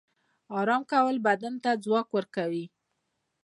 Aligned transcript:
آرام 0.59 0.83
کول 0.91 1.15
بدن 1.27 1.53
ته 1.63 1.71
ځواک 1.83 2.07
ورکوي 2.13 2.65